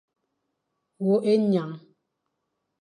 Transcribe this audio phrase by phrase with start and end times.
[1.05, 1.71] Wôkh ényan.